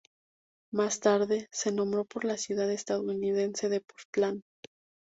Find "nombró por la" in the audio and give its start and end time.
1.71-2.35